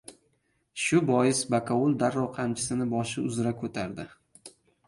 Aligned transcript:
Shu 0.83 1.01
bois 1.09 1.41
bakovul 1.55 1.93
darrov 2.05 2.27
qamchisini 2.39 2.91
boshi 2.95 3.25
uzra 3.33 3.55
ko‘tardi: 3.63 4.09